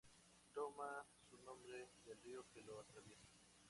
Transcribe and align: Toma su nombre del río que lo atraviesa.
Toma 0.55 1.05
su 1.29 1.37
nombre 1.45 1.89
del 2.05 2.19
río 2.23 2.43
que 2.51 2.63
lo 2.63 2.79
atraviesa. 2.79 3.29